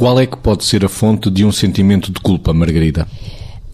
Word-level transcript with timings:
Qual 0.00 0.18
é 0.18 0.24
que 0.24 0.38
pode 0.38 0.64
ser 0.64 0.82
a 0.82 0.88
fonte 0.88 1.30
de 1.30 1.44
um 1.44 1.52
sentimento 1.52 2.10
de 2.10 2.18
culpa, 2.20 2.54
Margarida? 2.54 3.06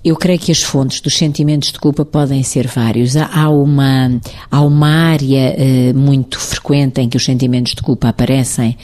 Eu 0.04 0.16
creio 0.16 0.40
que 0.40 0.50
as 0.50 0.60
fontes 0.60 1.00
dos 1.00 1.16
sentimentos 1.16 1.70
de 1.70 1.78
culpa 1.78 2.04
podem 2.04 2.42
ser 2.42 2.66
vários. 2.66 3.16
Há 3.16 3.48
uma, 3.48 4.20
há 4.50 4.60
uma 4.60 4.88
área 4.88 5.54
eh, 5.56 5.92
muito 5.92 6.40
frequente 6.40 7.00
em 7.00 7.08
que 7.08 7.16
os 7.16 7.24
sentimentos 7.24 7.76
de 7.76 7.82
culpa 7.82 8.08
aparecem, 8.08 8.76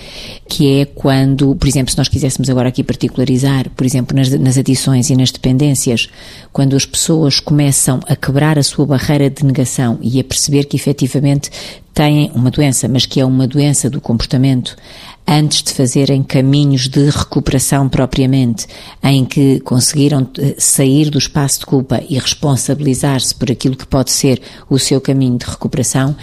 que 0.49 0.83
é 0.83 0.85
quando, 0.85 1.57
por 1.57 1.67
exemplo, 1.67 1.91
se 1.91 1.99
nós 1.99 2.07
quiséssemos 2.07 2.49
agora 2.49 2.69
aqui 2.69 2.85
particularizar, 2.85 3.69
por 3.71 3.85
exemplo, 3.85 4.17
nas, 4.17 4.31
nas 4.31 4.57
adições 4.57 5.11
e 5.11 5.17
nas 5.17 5.33
dependências, 5.33 6.09
quando 6.53 6.77
as 6.77 6.87
pessoas 6.87 7.41
começam 7.41 7.99
a 8.07 8.15
quebrar 8.15 8.57
a 8.57 8.63
sua 8.63 8.87
barreira 8.87 9.29
de 9.29 9.45
negação 9.45 9.99
e 10.01 10.21
a 10.21 10.25
perceber 10.25 10.67
que 10.67 10.77
efetivamente 10.77 11.51
têm 11.95 12.31
uma 12.35 12.51
doença, 12.51 12.89
mas 12.89 13.07
que 13.07 13.21
é 13.21 13.25
uma 13.25 13.47
doença 13.47 13.91
do 13.91 14.01
comportamento, 14.01 14.77
antes 15.27 15.63
de 15.63 15.73
fazerem 15.73 16.23
caminhos 16.23 16.89
de 16.89 17.09
recuperação 17.11 17.89
propriamente, 17.89 18.67
em 19.03 19.25
que 19.25 19.61
conseguiram 19.61 20.29
eh, 20.39 20.55
sair 20.59 21.11
do 21.11 21.19
espaço 21.19 21.61
de 21.61 21.67
culpa 21.67 22.03
e 22.09 22.19
responsabilizar-se 22.19 23.35
por 23.35 23.51
aquilo 23.51 23.77
que 23.77 23.87
pode 23.87 24.11
ser 24.11 24.41
o 24.69 24.79
seu 24.79 25.01
caminho 25.01 25.39
de 25.39 25.47
recuperação, 25.47 26.17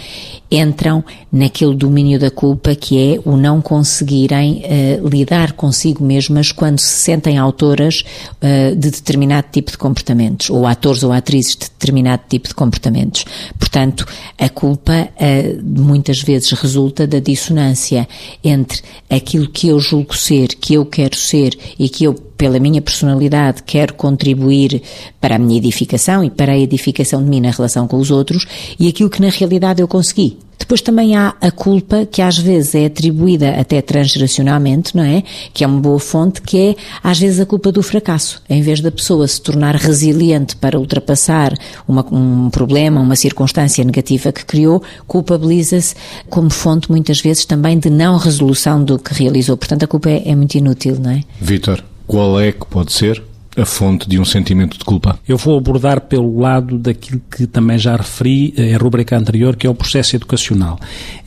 entram 0.50 1.04
naquele 1.30 1.74
domínio 1.74 2.18
da 2.18 2.30
culpa 2.30 2.74
que 2.74 3.14
é 3.14 3.20
o 3.24 3.36
não 3.36 3.60
conseguirem 3.60 4.64
uh, 4.64 5.08
lidar 5.08 5.52
consigo 5.52 6.04
mesmas 6.04 6.50
quando 6.50 6.80
se 6.80 6.88
sentem 6.88 7.38
autoras 7.38 8.04
uh, 8.42 8.74
de 8.74 8.90
determinado 8.90 9.46
tipo 9.52 9.70
de 9.70 9.78
comportamentos, 9.78 10.50
ou 10.50 10.66
atores 10.66 11.04
ou 11.04 11.12
atrizes 11.12 11.52
de 11.52 11.68
determinado 11.68 12.22
tipo 12.28 12.48
de 12.48 12.54
comportamentos. 12.54 13.24
Portanto, 13.58 14.04
a 14.36 14.48
culpa 14.48 15.08
uh, 15.08 15.80
muitas 15.80 16.20
vezes 16.20 16.50
resulta 16.50 17.06
da 17.06 17.20
dissonância 17.20 18.08
entre 18.42 18.82
aquilo 19.08 19.48
que 19.48 19.68
eu 19.68 19.78
julgo 19.80 20.16
ser, 20.16 20.48
que 20.48 20.74
eu 20.74 20.84
quero 20.84 21.16
ser 21.16 21.56
e 21.78 21.88
que 21.88 22.04
eu 22.04 22.14
pela 22.14 22.58
minha 22.58 22.80
personalidade, 22.80 23.62
quero 23.64 23.92
contribuir 23.92 24.80
para 25.20 25.36
a 25.36 25.38
minha 25.38 25.58
edificação 25.58 26.24
e 26.24 26.30
para 26.30 26.52
a 26.52 26.58
edificação 26.58 27.22
de 27.22 27.28
mim 27.28 27.38
na 27.38 27.50
relação 27.50 27.86
com 27.86 27.98
os 27.98 28.10
outros 28.10 28.46
e 28.78 28.88
aquilo 28.88 29.10
que 29.10 29.20
na 29.20 29.28
realidade 29.28 29.82
eu 29.82 29.86
consegui. 29.86 30.38
Depois 30.60 30.82
também 30.82 31.16
há 31.16 31.34
a 31.40 31.50
culpa 31.50 32.06
que 32.06 32.20
às 32.22 32.38
vezes 32.38 32.74
é 32.74 32.84
atribuída 32.84 33.58
até 33.58 33.80
transgeracionalmente, 33.80 34.94
não 34.94 35.02
é? 35.02 35.24
Que 35.52 35.64
é 35.64 35.66
uma 35.66 35.80
boa 35.80 35.98
fonte, 35.98 36.42
que 36.42 36.58
é 36.58 36.76
às 37.02 37.18
vezes 37.18 37.40
a 37.40 37.46
culpa 37.46 37.72
do 37.72 37.82
fracasso. 37.82 38.40
Em 38.48 38.62
vez 38.62 38.80
da 38.80 38.92
pessoa 38.92 39.26
se 39.26 39.40
tornar 39.40 39.74
resiliente 39.74 40.54
para 40.54 40.78
ultrapassar 40.78 41.54
uma, 41.88 42.06
um 42.12 42.50
problema, 42.50 43.00
uma 43.00 43.16
circunstância 43.16 43.82
negativa 43.82 44.30
que 44.30 44.44
criou, 44.44 44.82
culpabiliza-se 45.08 45.96
como 46.28 46.50
fonte 46.50 46.90
muitas 46.90 47.20
vezes 47.20 47.44
também 47.46 47.78
de 47.78 47.88
não 47.88 48.18
resolução 48.18 48.84
do 48.84 48.98
que 48.98 49.14
realizou. 49.14 49.56
Portanto, 49.56 49.84
a 49.84 49.88
culpa 49.88 50.10
é, 50.10 50.28
é 50.28 50.36
muito 50.36 50.54
inútil, 50.54 50.98
não 51.00 51.10
é? 51.10 51.24
Vitor, 51.40 51.82
qual 52.06 52.38
é 52.38 52.52
que 52.52 52.66
pode 52.66 52.92
ser 52.92 53.29
a 53.60 53.66
fonte 53.66 54.08
de 54.08 54.18
um 54.18 54.24
sentimento 54.24 54.78
de 54.78 54.84
culpa? 54.84 55.18
Eu 55.28 55.36
vou 55.36 55.58
abordar 55.58 56.00
pelo 56.02 56.38
lado 56.38 56.78
daquilo 56.78 57.20
que 57.30 57.46
também 57.46 57.78
já 57.78 57.96
referi 57.96 58.54
eh, 58.56 58.72
em 58.72 58.76
rubrica 58.76 59.16
anterior, 59.16 59.56
que 59.56 59.66
é 59.66 59.70
o 59.70 59.74
processo 59.74 60.16
educacional. 60.16 60.78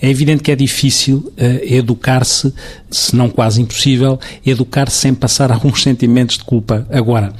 É 0.01 0.09
evidente 0.09 0.43
que 0.43 0.51
é 0.51 0.55
difícil 0.55 1.17
uh, 1.17 1.33
educar-se, 1.63 2.53
se 2.89 3.15
não 3.15 3.29
quase 3.29 3.61
impossível, 3.61 4.19
educar-se 4.45 4.97
sem 4.97 5.13
passar 5.13 5.51
alguns 5.53 5.83
sentimentos 5.83 6.37
de 6.37 6.43
culpa. 6.43 6.87
Agora, 6.89 7.33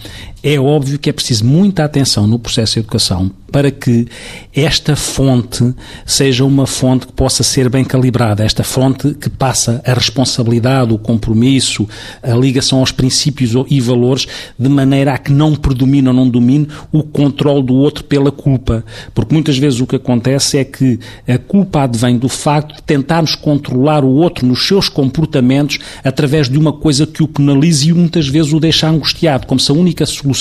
é 0.43 0.59
óbvio 0.59 0.99
que 0.99 1.09
é 1.09 1.13
preciso 1.13 1.45
muita 1.45 1.85
atenção 1.85 2.27
no 2.27 2.37
processo 2.37 2.73
de 2.73 2.79
educação 2.79 3.31
para 3.53 3.69
que 3.69 4.07
esta 4.53 4.95
fonte 4.95 5.75
seja 6.07 6.43
uma 6.43 6.65
fonte 6.65 7.05
que 7.05 7.13
possa 7.13 7.43
ser 7.43 7.69
bem 7.69 7.85
calibrada, 7.85 8.43
esta 8.43 8.63
fonte 8.63 9.13
que 9.13 9.29
passa 9.29 9.79
a 9.85 9.93
responsabilidade, 9.93 10.91
o 10.91 10.97
compromisso, 10.97 11.87
a 12.23 12.33
ligação 12.33 12.79
aos 12.79 12.91
princípios 12.91 13.51
e 13.69 13.79
valores, 13.79 14.25
de 14.57 14.67
maneira 14.67 15.13
a 15.13 15.19
que 15.19 15.31
não 15.31 15.55
predomine 15.55 16.07
ou 16.07 16.13
não 16.15 16.27
domine 16.27 16.67
o 16.91 17.03
controle 17.03 17.61
do 17.61 17.75
outro 17.75 18.03
pela 18.03 18.31
culpa. 18.31 18.83
Porque 19.13 19.35
muitas 19.35 19.59
vezes 19.59 19.79
o 19.79 19.85
que 19.85 19.97
acontece 19.97 20.57
é 20.57 20.63
que 20.63 20.99
a 21.27 21.37
culpa 21.37 21.83
advém 21.83 22.17
do 22.17 22.27
facto 22.27 22.77
de 22.77 22.81
tentarmos 22.81 23.35
controlar 23.35 24.03
o 24.03 24.09
outro 24.09 24.47
nos 24.47 24.65
seus 24.65 24.89
comportamentos 24.89 25.77
através 26.03 26.49
de 26.49 26.57
uma 26.57 26.73
coisa 26.73 27.05
que 27.05 27.21
o 27.21 27.27
penalize 27.27 27.87
e 27.87 27.93
muitas 27.93 28.27
vezes 28.27 28.51
o 28.51 28.59
deixa 28.59 28.89
angustiado, 28.89 29.45
como 29.45 29.59
se 29.59 29.71
a 29.71 29.75
única 29.75 30.07
solução 30.07 30.32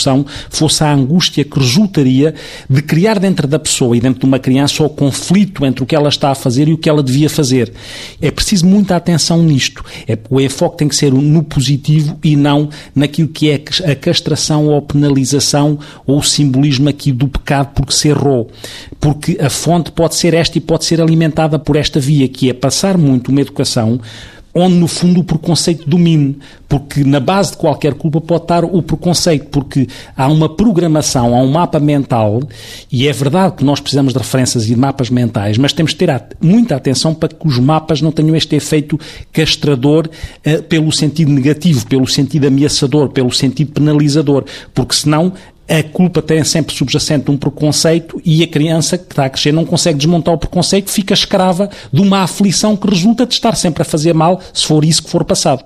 fosse 0.51 0.83
a 0.83 0.93
angústia 0.93 1.45
que 1.45 1.59
resultaria 1.59 2.35
de 2.69 2.83
criar 2.83 3.03
criar 3.13 3.19
dentro 3.19 3.49
da 3.49 3.59
pessoa 3.59 3.97
e 3.97 4.01
dentro 4.01 4.21
de 4.21 4.27
uma 4.27 4.39
criança 4.39 4.83
o 4.85 4.89
conflito 4.89 5.67
entre 5.67 5.83
o 5.83 5.87
que 5.87 5.97
ela 5.97 6.09
está 6.09 6.31
a 6.31 6.35
fazer 6.37 6.69
e 6.69 6.73
o 6.73 6.79
que 6.79 6.89
ela 6.89 7.03
devia 7.03 7.29
fazer. 7.29 7.73
É 8.21 8.31
preciso 8.31 8.65
muita 8.65 8.95
atenção 8.95 9.43
nisto. 9.43 9.85
É, 10.07 10.17
o 10.31 10.41
enfoque 10.41 10.79
tem 10.79 10.89
que 10.89 10.95
ser 10.95 11.13
no 11.13 11.43
positivo 11.43 12.17
e 12.23 12.37
não 12.37 12.69
naquilo 12.95 13.29
que 13.29 13.51
é 13.51 13.61
a 13.91 13.95
castração 13.97 14.69
ou 14.69 14.77
a 14.77 14.83
penalização 14.83 15.79
ou 16.07 16.19
o 16.19 16.23
simbolismo 16.23 16.89
aqui 16.89 17.11
do 17.11 17.27
pecado 17.27 17.73
porque 17.75 17.93
se 17.93 18.09
errou. 18.09 18.51
Porque 19.01 19.37
a 19.41 19.51
fonte 19.51 19.91
pode 19.91 20.15
ser 20.15 20.33
esta 20.33 20.57
e 20.57 20.61
pode 20.61 20.85
ser 20.85 21.01
alimentada 21.01 21.59
por 21.59 21.75
esta 21.75 21.99
via, 21.99 22.29
que 22.29 22.49
é 22.49 22.55
passar 22.55 22.97
muito 22.97 23.33
uma 23.33 23.41
educação 23.41 24.01
onde 24.55 24.75
no 24.77 24.87
fundo 24.87 25.21
o 25.21 25.25
preconceito 25.25 25.89
domine, 25.89 26.39
porque 26.69 27.05
na 27.05 27.21
base 27.21 27.53
de 27.53 27.57
qualquer 27.57 27.95
culpa 27.95 28.21
pode 28.21 28.45
estar 28.45 28.65
o 28.65 28.83
preconceito, 28.83 29.47
porque 29.47 29.89
há 30.17 30.29
uma 30.29 30.49
programação, 30.49 31.35
há 31.35 31.43
um 31.43 31.51
mapa 31.51 31.81
mental, 31.81 32.43
e 32.91 33.09
é 33.09 33.13
verdade 33.13 33.57
que 33.57 33.65
nós 33.65 33.81
precisamos 33.81 34.13
de 34.13 34.19
referências 34.19 34.65
e 34.65 34.69
de 34.69 34.77
mapas 34.77 35.09
mentais, 35.09 35.57
mas 35.57 35.73
temos 35.73 35.93
de 35.93 35.99
ter 35.99 36.23
muita 36.41 36.77
atenção 36.77 37.15
para 37.15 37.31
que 37.31 37.47
os 37.47 37.59
mapas 37.59 38.03
não 38.03 38.13
tenham 38.13 38.37
este 38.37 38.57
efeito 38.57 38.99
castrador 39.33 40.09
uh, 40.47 40.63
pelo 40.65 40.93
sentido 40.93 41.31
negativo, 41.31 41.87
pelo 41.87 42.07
sentido 42.07 42.47
ameaçador, 42.47 43.09
pelo 43.09 43.33
sentido 43.33 43.73
penalizador, 43.73 44.45
porque 44.75 44.95
senão 44.95 45.33
a 45.69 45.83
culpa 45.83 46.21
tem 46.21 46.43
sempre 46.45 46.75
subjacente 46.75 47.31
um 47.31 47.37
preconceito 47.37 48.21
e 48.25 48.43
a 48.43 48.49
criança 48.49 48.99
que 48.99 49.05
está 49.05 49.25
a 49.25 49.31
crescer 49.31 49.53
não 49.53 49.65
consegue 49.65 49.99
desmontar 49.99 50.35
o 50.35 50.39
preconceito, 50.39 50.91
fica 50.91 51.15
escrava 51.15 51.71
de 51.93 52.01
uma 52.01 52.23
aflição 52.23 52.77
que 52.77 52.89
resulta 52.89 53.25
de 53.25 53.35
estar 53.35 53.57
sempre 53.57 53.83
a 53.83 53.85
fazer 53.85 54.13
mal, 54.13 54.41
se 54.53 54.67
for 54.67 54.85
isso 54.85 55.03
que 55.03 55.11
for 55.11 55.25
passado. 55.25 55.65